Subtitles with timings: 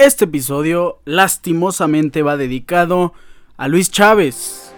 [0.00, 3.12] Este episodio lastimosamente va dedicado
[3.58, 4.69] a Luis Chávez.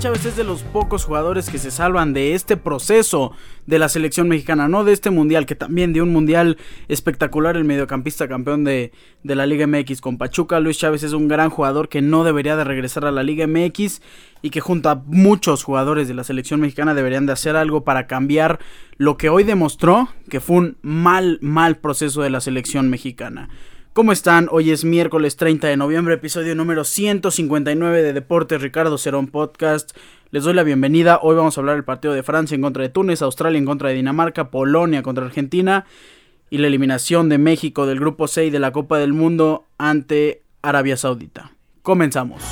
[0.00, 3.32] Chávez es de los pocos jugadores que se salvan de este proceso
[3.66, 6.56] de la selección mexicana, no de este mundial, que también dio un mundial
[6.88, 8.92] espectacular el mediocampista campeón de,
[9.24, 10.58] de, la Liga MX con Pachuca.
[10.58, 14.00] Luis Chávez es un gran jugador que no debería de regresar a la Liga MX
[14.40, 18.06] y que junto a muchos jugadores de la selección mexicana deberían de hacer algo para
[18.06, 18.58] cambiar
[18.96, 23.50] lo que hoy demostró que fue un mal, mal proceso de la selección mexicana.
[23.92, 24.46] ¿Cómo están?
[24.52, 29.96] Hoy es miércoles 30 de noviembre, episodio número 159 de Deportes Ricardo Cerón Podcast.
[30.30, 31.18] Les doy la bienvenida.
[31.20, 33.88] Hoy vamos a hablar del partido de Francia en contra de Túnez, Australia en contra
[33.88, 35.86] de Dinamarca, Polonia contra Argentina
[36.50, 40.96] y la eliminación de México del grupo 6 de la Copa del Mundo ante Arabia
[40.96, 41.50] Saudita.
[41.82, 42.44] Comenzamos.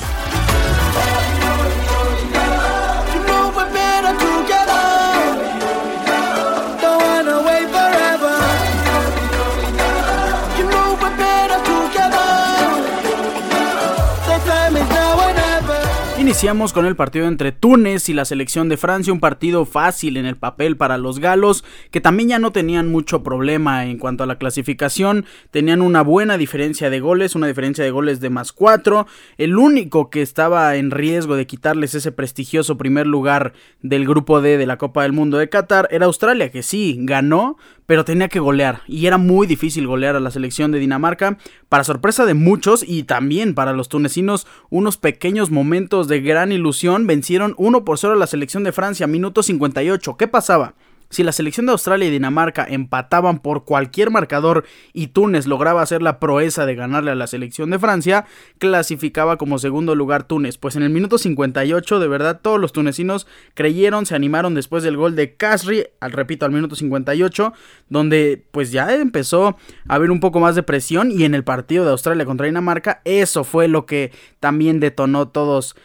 [16.39, 20.25] Iniciamos con el partido entre Túnez y la selección de Francia, un partido fácil en
[20.25, 24.25] el papel para los galos, que también ya no tenían mucho problema en cuanto a
[24.25, 29.05] la clasificación, tenían una buena diferencia de goles, una diferencia de goles de más 4,
[29.37, 33.51] el único que estaba en riesgo de quitarles ese prestigioso primer lugar
[33.81, 37.57] del grupo D de la Copa del Mundo de Qatar era Australia, que sí, ganó,
[37.89, 41.83] pero tenía que golear y era muy difícil golear a la selección de Dinamarca, para
[41.83, 47.55] sorpresa de muchos y también para los tunecinos, unos pequeños momentos de gran ilusión vencieron
[47.57, 50.17] 1 por 0 a la selección de Francia, minuto 58.
[50.17, 50.75] ¿Qué pasaba?
[51.09, 56.03] Si la selección de Australia y Dinamarca empataban por cualquier marcador y Túnez lograba hacer
[56.03, 58.25] la proeza de ganarle a la selección de Francia,
[58.59, 60.59] clasificaba como segundo lugar Túnez.
[60.59, 64.97] Pues en el minuto 58, de verdad, todos los tunecinos creyeron, se animaron después del
[64.97, 67.53] gol de Kasri, al repito, al minuto 58,
[67.89, 69.57] donde pues ya empezó
[69.87, 73.01] a haber un poco más de presión y en el partido de Australia contra Dinamarca,
[73.03, 75.75] eso fue lo que también detonó todos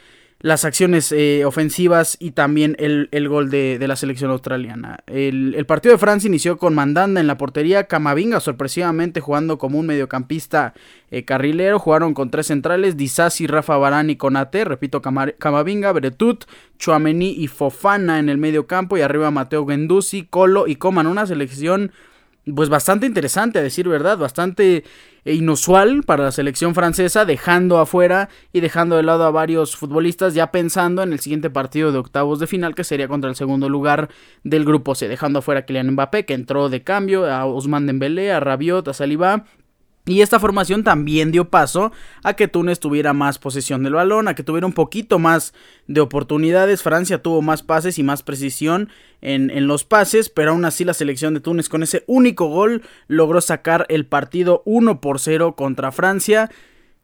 [0.44, 4.98] las acciones eh, ofensivas y también el, gol de, la selección australiana.
[5.06, 9.86] El, partido de Francia inició con Mandanda en la portería, Camavinga sorpresivamente jugando como un
[9.86, 10.74] mediocampista
[11.10, 16.44] eh, carrilero, jugaron con tres centrales, Disasi, Rafa Barani y Conate, repito, Camavinga, Bretut,
[16.78, 18.98] Chuamení y Fofana en el medio campo.
[18.98, 21.90] Y arriba Mateo Gendusi, Colo y Coman, una selección
[22.52, 24.84] pues bastante interesante a decir verdad, bastante
[25.24, 30.50] inusual para la selección francesa, dejando afuera y dejando de lado a varios futbolistas ya
[30.50, 34.10] pensando en el siguiente partido de octavos de final que sería contra el segundo lugar
[34.42, 38.32] del grupo C, dejando afuera a Kylian Mbappé que entró de cambio, a Ousmane Dembélé,
[38.32, 39.44] a Rabiot, a Saliba
[40.06, 41.90] y esta formación también dio paso
[42.22, 45.54] a que Túnez tuviera más posesión del balón, a que tuviera un poquito más
[45.86, 46.82] de oportunidades.
[46.82, 48.90] Francia tuvo más pases y más precisión
[49.22, 53.40] en, los pases, pero aún así la selección de Túnez con ese único gol logró
[53.40, 56.50] sacar el partido 1 por 0 contra Francia.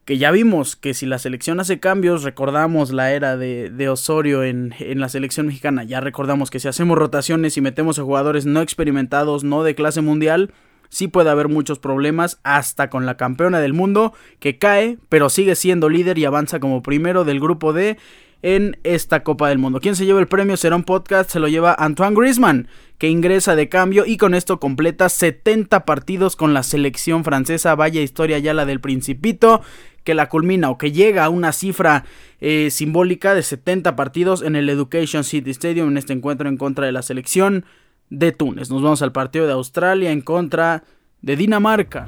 [0.05, 4.75] Que ya vimos que si la selección hace cambios, recordamos la era de, Osorio en,
[4.79, 8.61] en la selección mexicana, ya recordamos que si hacemos rotaciones y metemos a jugadores no
[8.61, 10.53] experimentados, no de clase mundial,
[10.91, 15.55] sí puede haber muchos problemas, hasta con la campeona del mundo que cae, pero sigue
[15.55, 17.97] siendo líder y avanza como primero del grupo D
[18.43, 19.79] en esta Copa del Mundo.
[19.79, 20.57] ¿Quién se lleva el premio?
[20.57, 24.59] Será un podcast, se lo lleva Antoine Griezmann, que ingresa de cambio y con esto
[24.59, 27.75] completa 70 partidos con la selección francesa.
[27.75, 29.61] Vaya historia ya la del Principito,
[30.03, 32.03] que la culmina o que llega a una cifra
[32.41, 36.85] eh, simbólica de 70 partidos en el Education City Stadium en este encuentro en contra
[36.85, 37.65] de la selección
[38.11, 38.69] de Túnez.
[38.69, 40.83] Nos vamos al partido de Australia en contra
[41.21, 42.07] de Dinamarca.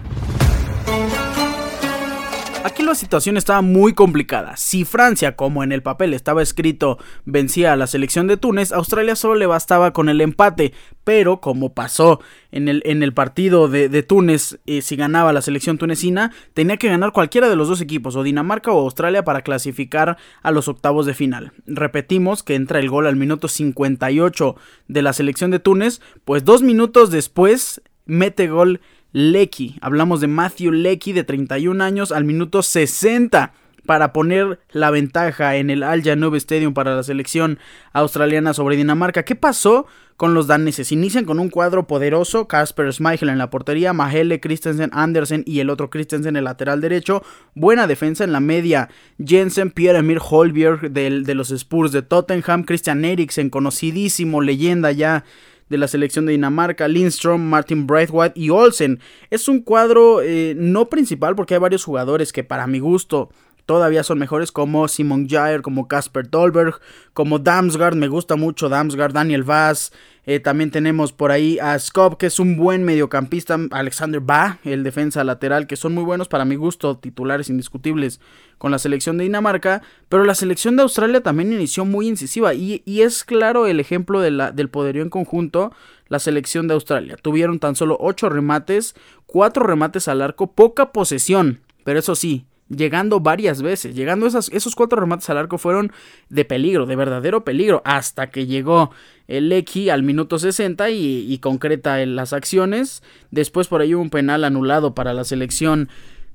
[2.83, 4.57] La situación estaba muy complicada.
[4.57, 9.16] Si Francia, como en el papel estaba escrito, vencía a la selección de Túnez, Australia
[9.16, 10.73] solo le bastaba con el empate.
[11.05, 12.19] Pero como pasó
[12.51, 16.89] en el, en el partido de, Túnez, eh, si ganaba la selección tunecina, tenía que
[16.89, 21.06] ganar cualquiera de los dos equipos, o Dinamarca o Australia, para clasificar a los octavos
[21.06, 21.53] de final.
[21.65, 24.56] Repetimos que entra el gol al minuto 58
[24.89, 28.81] de la selección de Túnez, pues dos minutos después mete gol
[29.13, 29.77] Lecky.
[29.81, 33.54] Hablamos de Matthew Lecky de 31 años al minuto 60
[33.86, 37.60] para poner la ventaja en el Al Janoub Stadium para la selección
[37.92, 39.24] australiana sobre Dinamarca.
[39.24, 40.92] ¿Qué pasó con los daneses?
[40.92, 45.69] Inician con un cuadro poderoso, Casper Schmeichel en la portería, Mahele, Christensen, Andersen y el
[45.69, 47.24] otro Christensen en el lateral derecho.
[47.56, 48.89] Buena defensa en la media,
[49.24, 55.25] Jensen, Pierre-Emil Holbjerg de los Spurs de Tottenham, Christian Eriksen, conocidísimo, leyenda ya
[55.73, 58.99] de la selección de Dinamarca, Lindstrom, Martin Braithwaite y Olsen.
[59.31, 63.31] Es un cuadro eh, no principal porque hay varios jugadores que para mi gusto
[63.65, 66.80] todavía son mejores como Simon Jair, como Casper Dolberg,
[67.13, 69.92] como Damsgaard, me gusta mucho Damsgaard, Daniel Vaz,
[70.25, 74.83] eh, también tenemos por ahí a Skop, que es un buen mediocampista, Alexander Ba, el
[74.83, 78.21] defensa lateral, que son muy buenos para mi gusto, titulares indiscutibles
[78.57, 82.81] con la selección de Dinamarca, pero la selección de Australia también inició muy incisiva y,
[82.86, 85.74] es claro el ejemplo de la, del poderío en conjunto,
[86.07, 87.18] la selección de Australia.
[87.21, 88.95] Tuvieron tan solo 8 remates,
[89.25, 93.95] 4 remates al arco, poca posesión, pero eso sí, llegando varias veces.
[93.95, 95.91] Llegando esas, esos cuatro remates al arco fueron
[96.29, 98.91] de peligro, de verdadero peligro, hasta que llegó
[99.27, 103.03] el Lecky al minuto 60 y, y concreta en las acciones.
[103.31, 105.89] Después por ahí hubo un penal anulado para la selección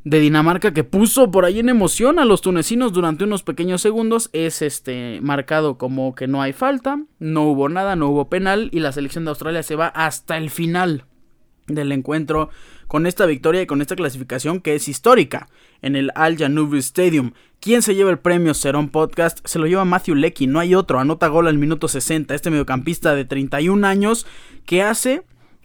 [0.05, 4.31] de Dinamarca que puso por ahí en emoción a los tunecinos durante unos pequeños segundos
[4.33, 8.81] es este marcado como que no hay falta, no hubo nada, no hubo penal y
[8.81, 11.05] la selección de Australia se va hasta el final
[11.69, 12.51] del encuentro
[12.87, 15.49] con esta victoria y con esta clasificación que es histórica
[15.83, 17.33] en el Al Janoub Stadium.
[17.61, 19.47] ¿Quién se lleva el premio Serón Podcast?
[19.47, 20.99] Se lo lleva Matthew Lecky, no hay otro.
[20.99, 22.35] Anota gol al minuto 60.
[22.35, 24.27] Este mediocampista de 31 años
[24.65, 25.23] que hace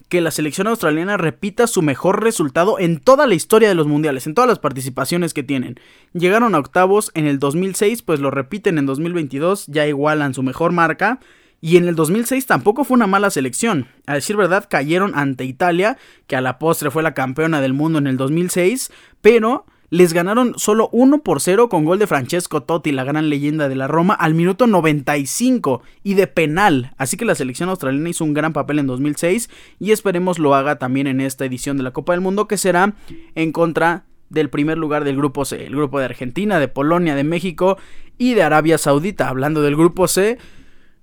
[0.08, 4.26] que la selección australiana repita su mejor resultado en toda la historia de los mundiales,
[4.26, 5.80] en todas las participaciones que tienen.
[6.12, 10.72] Llegaron a octavos en el 2006, pues lo repiten en 2022, ya igualan su mejor
[10.72, 11.20] marca.
[11.64, 13.86] Y en el 2006 tampoco fue una mala selección.
[14.06, 15.96] A decir verdad, cayeron ante Italia,
[16.26, 20.58] que a la postre fue la campeona del mundo en el 2006, pero les ganaron
[20.58, 24.12] solo 1 por 0 con gol de Francesco Totti, la gran leyenda de la Roma,
[24.12, 26.92] al minuto 95 y de penal.
[26.98, 29.48] Así que la selección australiana hizo un gran papel en 2006
[29.80, 32.94] y esperemos lo haga también en esta edición de la Copa del Mundo que será
[33.34, 37.24] en contra del primer lugar del grupo C, el grupo de Argentina, de Polonia, de
[37.24, 37.78] México
[38.18, 39.30] y de Arabia Saudita.
[39.30, 40.36] Hablando del grupo C,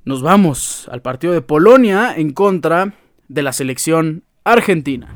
[0.04, 2.94] nos vamos al partido de Polonia en contra
[3.28, 5.14] de la selección argentina.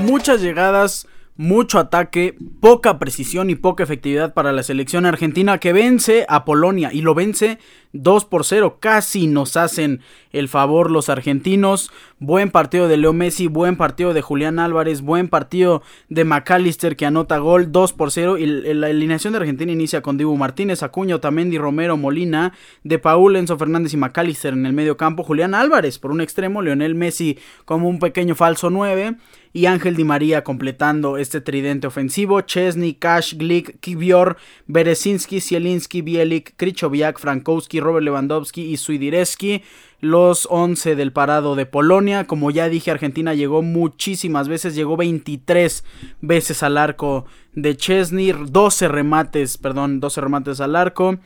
[0.00, 1.06] Muchas llegadas,
[1.36, 6.90] mucho ataque, poca precisión y poca efectividad para la selección argentina que vence a Polonia
[6.92, 7.58] y lo vence
[7.92, 8.78] 2 por 0.
[8.80, 10.00] Casi nos hacen
[10.30, 11.90] el favor los argentinos.
[12.20, 17.06] Buen partido de Leo Messi, buen partido de Julián Álvarez, buen partido de McAllister que
[17.06, 18.38] anota gol 2 por 0.
[18.38, 22.52] Y la alineación de Argentina inicia con Dibu Martínez, Acuña, Otamendi, Romero, Molina,
[22.84, 25.24] De Paul, Enzo Fernández y McAllister en el medio campo.
[25.24, 29.16] Julián Álvarez por un extremo, Leonel Messi como un pequeño falso 9
[29.54, 32.40] y Ángel Di María completando este tridente ofensivo.
[32.40, 34.36] Chesney, Cash, Glick, Kivior,
[34.66, 39.62] Berezinski, Zielinski, Bielik, Krychowiak, Frankowski, Robert Lewandowski y Suidireski,
[40.00, 42.26] los 11 del parado de Polonia.
[42.26, 45.84] Como ya dije, Argentina llegó muchísimas veces, llegó 23
[46.20, 47.24] veces al arco
[47.54, 51.18] de Chesney, 12 remates, perdón, 12 remates al arco.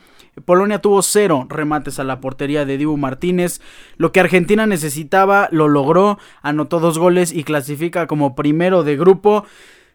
[0.45, 3.61] Polonia tuvo 0 remates a la portería de Dibu Martínez.
[3.97, 9.45] Lo que Argentina necesitaba lo logró, anotó dos goles y clasifica como primero de grupo.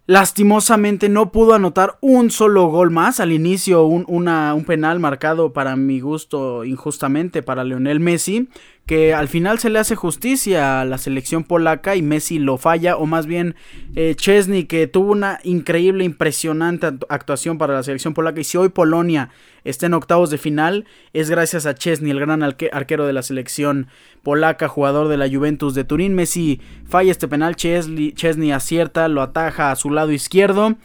[0.07, 3.21] Lastimosamente no pudo anotar un solo gol más.
[3.21, 8.49] Al inicio un, un penal marcado para mi gusto injustamente para Leonel Messi
[8.87, 12.97] que al final se le hace justicia a la selección polaca y Messi lo falla,
[12.97, 13.55] o más bien
[13.97, 18.69] eh, Chesney que tuvo una increíble, impresionante actuación para la selección polaca y si hoy
[18.69, 19.31] Polonia
[19.65, 20.85] está en octavos de final
[21.15, 23.87] es gracias a Chesney, el gran arquero de la selección
[24.23, 26.15] polaca, jugador de la Juventus de Turín.
[26.15, 30.77] Messi falla este penal, Chesney acierta, lo ataja a su lado izquierdo.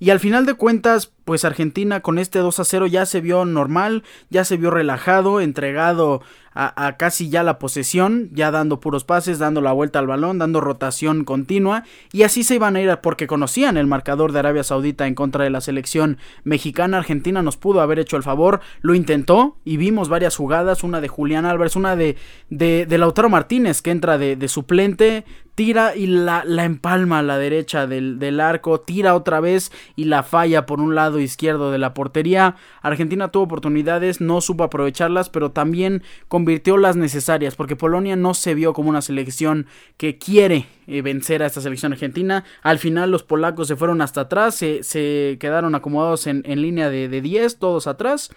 [0.00, 3.44] Y al final de cuentas, pues Argentina con este 2 a 0 ya se vio
[3.44, 6.22] normal, ya se vio relajado, entregado
[6.60, 10.60] a, casi ya la posesión, ya dando puros pases, dando la vuelta al balón, dando
[10.60, 15.06] rotación continua y así se iban a ir porque conocían el marcador de Arabia Saudita
[15.06, 16.98] en contra de la selección mexicana.
[16.98, 21.06] Argentina nos pudo haber hecho el favor, lo intentó y vimos varias jugadas, una de
[21.06, 22.16] Julián Álvarez, una de,
[22.50, 25.24] de, Lautaro Martínez que entra de, suplente,
[25.54, 30.24] tira y la, empalma a la derecha del, del, arco, tira otra vez y la
[30.24, 32.56] falla por un lado izquierdo de la portería.
[32.82, 36.02] Argentina tuvo oportunidades, no supo aprovecharlas, pero también
[36.48, 39.66] convirtió las necesarias, porque Polonia no se vio como una selección
[39.98, 42.42] que quiere eh, vencer a esta selección argentina.
[42.62, 46.88] Al final los polacos se fueron hasta atrás, se, se quedaron acomodados en, en línea
[46.88, 48.30] de, de 10, todos atrás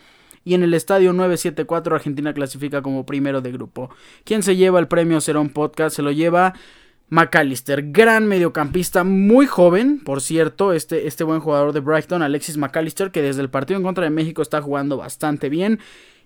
[0.44, 3.89] y en el estadio 974 Argentina clasifica como primero de grupo.
[4.25, 5.96] ¿Quién se lleva el premio Serón Podcast?
[5.96, 6.53] Se lo lleva
[7.08, 13.12] McAllister, gran mediocampista, muy joven, por cierto, este, este buen jugador de Brighton, Alexis McAllister,
[13.12, 15.80] que desde el partido en contra de México está jugando bastante bien.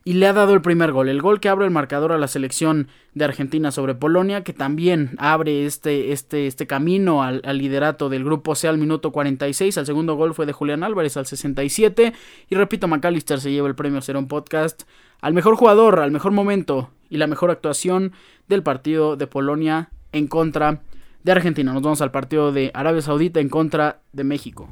[0.08, 2.28] Y le ha dado el primer gol, el gol que abre el marcador a la
[2.28, 8.24] selección de Argentina sobre Polonia, que también abre este, este, este camino al, liderato del
[8.24, 12.14] grupo C al minuto 46, el segundo gol fue de Julián Álvarez al 67,
[12.48, 14.84] y repito, McAllister se lleva el premio un Podcast
[15.22, 18.14] al mejor jugador, al mejor momento y la mejor actuación
[18.48, 20.84] del partido de Polonia en contra
[21.24, 21.74] de Argentina.
[21.74, 24.70] Nos vamos al partido de Arabia Saudita en contra de México.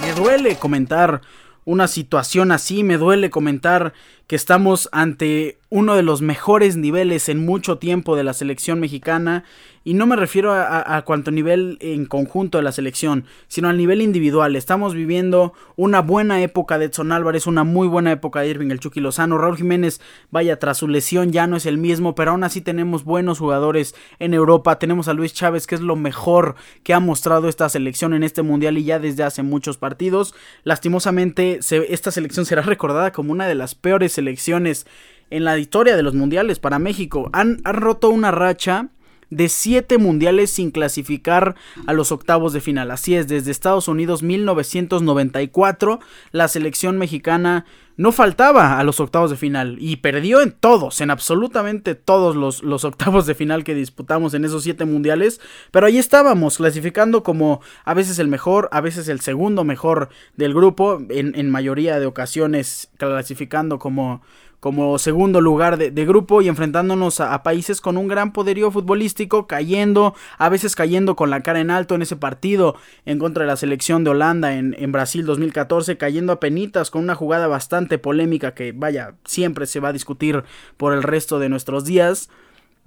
[0.00, 1.22] Me duele comentar
[1.64, 3.92] una situación así, me duele comentar
[4.26, 9.44] que estamos ante uno de los mejores niveles en mucho tiempo de la selección mexicana
[9.86, 14.00] y no me refiero a, cuanto nivel en conjunto de la selección, sino al nivel
[14.00, 14.56] individual.
[14.56, 18.80] Estamos viviendo una buena época de Edson Álvarez, una muy buena época de Irving el
[18.80, 19.36] Chucky Lozano.
[19.36, 20.00] Raúl Jiménez,
[20.30, 23.94] vaya, tras su lesión ya no es el mismo, pero aún así tenemos buenos jugadores
[24.18, 24.78] en Europa.
[24.78, 28.40] Tenemos a Luis Chávez, que es lo mejor que ha mostrado esta selección en este
[28.40, 30.34] mundial y ya desde hace muchos partidos.
[30.62, 34.86] Lastimosamente, esta selección será recordada como una de las peores selecciones
[35.30, 37.30] en la historia de los mundiales para México.
[37.32, 38.88] Han, han roto una racha
[39.30, 41.54] de siete mundiales sin clasificar
[41.86, 42.90] a los octavos de final.
[42.90, 46.00] Así es, desde Estados Unidos 1994
[46.32, 47.64] la selección mexicana
[47.96, 52.62] no faltaba a los octavos de final y perdió en todos, en absolutamente todos los,
[52.62, 55.40] los, octavos de final que disputamos en esos siete mundiales,
[55.70, 60.54] pero ahí estábamos clasificando como a veces el mejor, a veces el segundo mejor del
[60.54, 64.22] grupo, en, en mayoría de ocasiones clasificando como
[64.64, 70.14] como segundo lugar de, grupo y enfrentándonos a, países con un gran poderío futbolístico, cayendo,
[70.38, 73.58] a veces cayendo con la cara en alto en ese partido en contra de la
[73.58, 78.72] selección de Holanda en, Brasil 2014, cayendo a penitas con una jugada bastante polémica que
[78.72, 80.44] vaya, siempre se va a discutir
[80.78, 82.30] por el resto de nuestros días.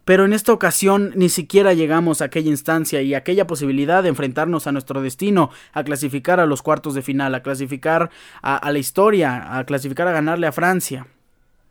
[0.04, 4.66] Pero en esta ocasión ni siquiera llegamos a aquella instancia y aquella posibilidad de enfrentarnos
[4.66, 8.10] a nuestro destino, a clasificar a los cuartos de final, a clasificar
[8.42, 11.06] a la historia, a clasificar a ganarle a Francia.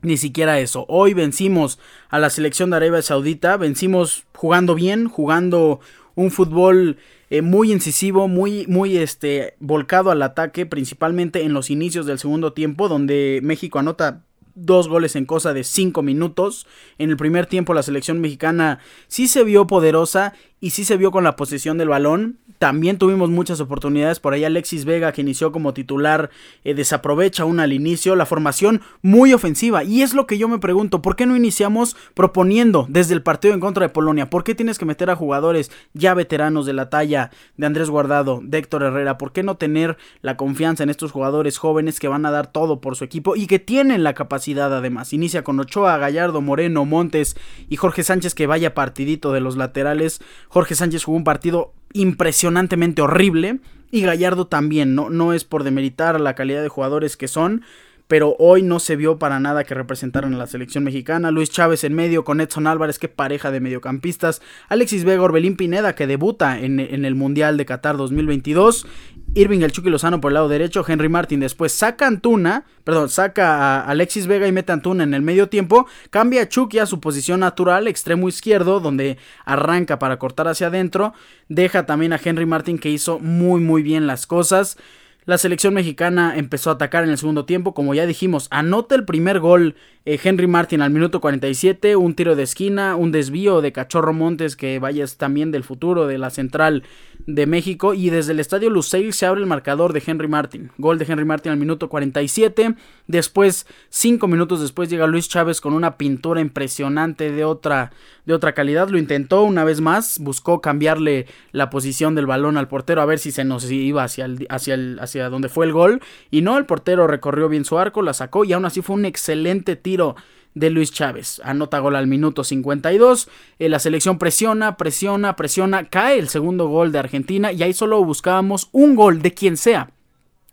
[0.03, 0.85] Ni siquiera eso.
[0.89, 3.57] Hoy vencimos a la selección de Arabia Saudita.
[3.57, 5.81] Vencimos jugando bien, jugando
[6.15, 6.99] un fútbol
[7.31, 12.53] eh, muy incisivo, muy, muy este, volcado al ataque, principalmente en los inicios del segundo
[12.53, 14.23] tiempo, donde México anota
[14.57, 16.67] dos goles en cosa de cinco minutos.
[16.99, 21.11] En el primer tiempo la selección mexicana sí se vio poderosa y sí se vio
[21.11, 22.39] con la posesión del balón.
[22.59, 24.21] También tuvimos muchas oportunidades.
[24.21, 26.31] Por ahí Alexis Vega, que inició como titular,
[26.65, 28.17] eh, desaprovecha una al inicio.
[28.17, 29.85] La formación muy ofensiva.
[29.85, 33.53] Y es lo que yo me pregunto, ¿por qué no iniciamos proponiendo desde el partido
[33.53, 34.31] en contra de Polonia?
[34.31, 38.41] ¿Por qué tienes que meter a jugadores ya veteranos de la talla de Andrés Guardado,
[38.43, 39.19] de Héctor Herrera?
[39.19, 42.81] ¿Por qué no tener la confianza en estos jugadores jóvenes que van a dar todo
[42.81, 45.13] por su equipo y que tienen la capacidad además?
[45.13, 47.37] Inicia con Ochoa, Gallardo, Moreno, Montes
[47.69, 50.23] y Jorge Sánchez que vaya partidito de los laterales.
[50.49, 53.61] Jorge Sánchez jugó un partido impresionantemente horrible.
[53.91, 57.63] Y Gallardo también, no, no es por demeritar la calidad de jugadores que son,
[58.09, 61.31] pero hoy no se vio para nada que representaran a la selección mexicana.
[61.31, 64.43] Luis Chávez en medio con Edson Álvarez, qué pareja de mediocampistas.
[64.69, 68.87] Alexis Vega, Orbelín Pineda, que debuta en, el Mundial de Qatar 2022.
[69.35, 73.81] Irving el Chucky Lozano por el lado derecho, Henry Martin después saca Antuna, perdón, saca
[73.81, 76.87] a Alexis Vega y mete a Antuna en el medio tiempo, cambia a Chucky a
[76.87, 81.13] su posición natural, extremo izquierdo, donde arranca para cortar hacia adentro,
[81.49, 84.79] deja también a Henry Martin que hizo muy muy bien las cosas.
[85.27, 89.05] La selección mexicana empezó a atacar en el segundo tiempo, como ya dijimos, anota el
[89.05, 93.73] primer gol eh, Henry Martin al minuto 47, un tiro de esquina, un desvío de
[93.73, 96.85] Cachorro Montes que vaya también del futuro de la central
[97.27, 100.71] de México y desde el estadio Lusail se abre el marcador de Henry Martin.
[100.79, 102.77] Gol de Henry Martin al minuto 47.
[103.09, 107.91] Después, cinco minutos después, llega Luis Chávez con una pintura impresionante de otra,
[108.27, 108.89] de otra calidad.
[108.89, 113.19] Lo intentó una vez más, buscó cambiarle la posición del balón al portero a ver
[113.19, 116.01] si se nos iba hacia, el, hacia, el, donde fue el gol.
[116.31, 119.05] Y no, el portero recorrió bien su arco, la sacó y aún así fue un
[119.05, 120.17] excelente tiro
[120.55, 121.41] de Luis Chávez.
[121.45, 123.29] Anota gol al minuto 52.
[123.59, 125.85] Eh, la selección presiona, presiona, presiona.
[125.85, 129.91] Cae el segundo gol de Argentina y ahí solo buscábamos un gol de quien sea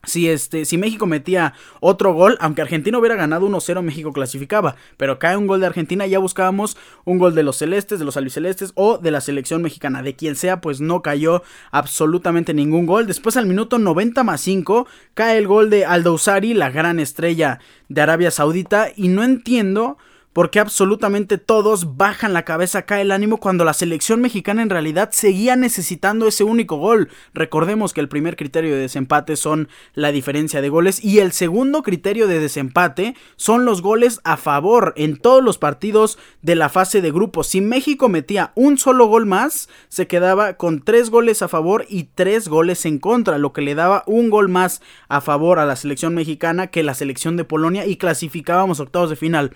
[0.06, 4.76] si, este, si México metía otro gol, aunque Argentina hubiera ganado 1-0, México clasificaba.
[4.98, 8.18] Pero cae un gol de Argentina, ya buscábamos un gol de los celestes, de los
[8.18, 10.04] albicelestes o de la selección mexicana.
[10.04, 11.42] De quien sea, pues no cayó
[11.72, 13.08] absolutamente ningún gol.
[13.08, 17.60] Después al minuto 90 más 5 cae el gol de Aldo Usari, la gran estrella
[17.88, 18.90] de Arabia Saudita.
[18.96, 19.98] Y no entiendo
[20.34, 25.12] porque absolutamente todos bajan la cabeza, cae el ánimo cuando la selección mexicana en realidad
[25.12, 27.10] seguía necesitando ese único gol.
[27.34, 31.84] Recordemos que el primer criterio de desempate son la diferencia de goles y el segundo
[31.84, 37.02] criterio de desempate son los goles a favor en todos los partidos de la fase
[37.02, 37.48] de grupos.
[37.48, 42.06] Si México metía un solo gol más, se quedaba con tres goles a favor y
[42.16, 45.76] tres goles en contra, lo que le daba un gol más a favor a la
[45.76, 49.56] selección mexicana que la selección de Polonia y clasificábamos octavos de final.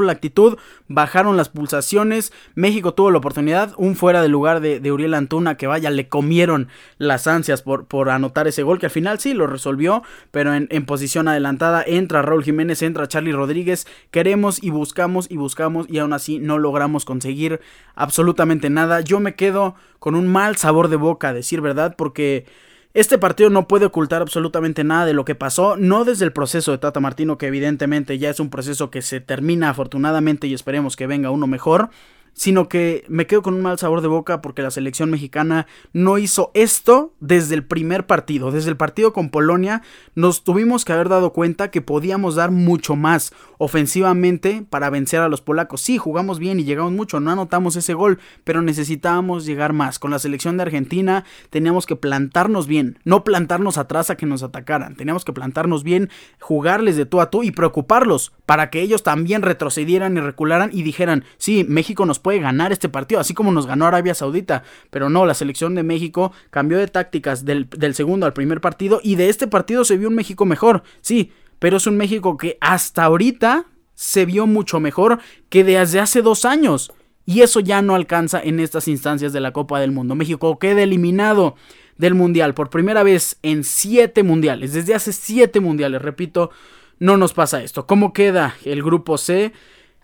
[0.00, 0.58] La actitud,
[0.88, 2.32] bajaron las pulsaciones.
[2.54, 6.68] México tuvo la oportunidad, un fuera de lugar de, Uriel Antuna, que vaya, le comieron
[6.98, 10.68] las ansias por, por, anotar ese gol, que al final sí lo resolvió, pero en,
[10.70, 13.86] en posición adelantada entra Raúl Jiménez, entra Charlie Rodríguez.
[14.10, 17.60] Queremos y buscamos y buscamos y aún así no logramos conseguir
[17.94, 19.00] absolutamente nada.
[19.00, 22.46] Yo me quedo con un mal sabor de boca, a decir verdad, porque
[22.94, 26.70] este partido no puede ocultar absolutamente nada de lo que pasó, no desde el proceso
[26.70, 30.94] de Tata Martino, que evidentemente ya es un proceso que se termina afortunadamente y esperemos
[30.94, 31.90] que venga uno mejor,
[32.34, 36.18] sino que me quedo con un mal sabor de boca porque la selección mexicana no
[36.18, 38.50] hizo esto desde el primer partido.
[38.50, 39.82] Desde el partido con Polonia
[40.14, 45.28] nos tuvimos que haber dado cuenta que podíamos dar mucho más ofensivamente para vencer a
[45.28, 45.80] los polacos.
[45.80, 49.98] Sí, jugamos bien y llegamos mucho, no anotamos ese gol, pero necesitábamos llegar más.
[49.98, 54.42] Con la selección de Argentina teníamos que plantarnos bien, no plantarnos atrás a que nos
[54.42, 54.96] atacaran.
[54.96, 56.10] Teníamos que plantarnos bien,
[56.40, 60.82] jugarles de tú a tú y preocuparlos para que ellos también retrocedieran y recularan y
[60.82, 64.64] dijeran, sí, México nos puede ganar este partido, así como nos ganó Arabia Saudita.
[64.90, 69.16] Pero no, la selección de México cambió de tácticas del, segundo al primer partido y
[69.16, 70.82] de este partido se vio un México mejor.
[71.02, 76.22] Sí, pero es un México que hasta ahorita se vio mucho mejor que desde hace
[76.22, 76.92] dos años.
[77.26, 80.14] Y eso ya no alcanza en estas instancias de la Copa del Mundo.
[80.14, 81.56] México queda eliminado
[81.98, 84.72] del Mundial por primera vez en siete mundiales.
[84.72, 86.50] Desde hace siete mundiales, repito,
[86.98, 87.86] no nos pasa esto.
[87.86, 89.52] ¿Cómo queda el grupo C?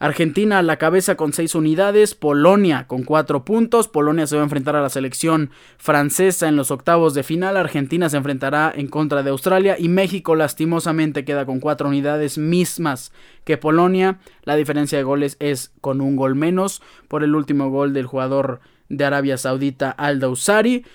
[0.01, 4.45] Argentina a la cabeza con 6 unidades, Polonia con 4 puntos, Polonia se va a
[4.45, 9.23] enfrentar a la selección francesa en los octavos de final, Argentina se enfrentará en contra
[9.23, 13.13] de Australia y México lastimosamente queda con 4 unidades mismas
[13.45, 17.93] que Polonia, la diferencia de goles es con un gol menos por el último gol
[17.93, 20.87] del jugador de Arabia Saudita Al Usari.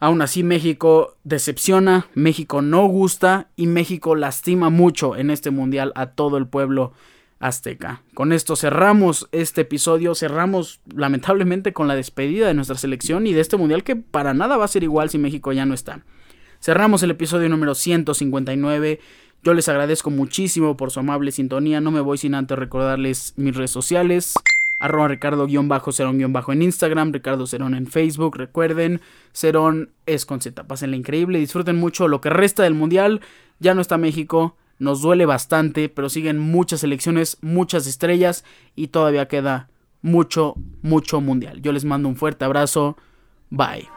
[0.00, 6.06] Aún así México decepciona, México no gusta y México lastima mucho en este mundial a
[6.06, 6.94] todo el pueblo
[7.44, 8.02] azteca.
[8.14, 13.42] Con esto cerramos este episodio, cerramos lamentablemente con la despedida de nuestra selección y de
[13.42, 16.00] este mundial que para nada va a ser igual si México ya no está.
[16.60, 18.98] Cerramos el episodio número 159.
[19.42, 21.82] Yo les agradezco muchísimo por su amable sintonía.
[21.82, 24.32] No me voy sin antes recordarles mis redes sociales.
[24.80, 28.38] Arroba Ricardo-Cerón- en Instagram, Ricardo Cerón en Facebook.
[28.38, 30.64] Recuerden, Cerón es con Z.
[30.64, 33.20] Pásenla increíble, disfruten mucho lo que resta del mundial.
[33.58, 39.28] Ya no está México nos duele bastante, pero siguen muchas elecciones, muchas estrellas y todavía
[39.28, 39.68] queda
[40.02, 41.62] mucho, mucho mundial.
[41.62, 42.96] Yo les mando un fuerte abrazo.
[43.50, 43.88] Bye.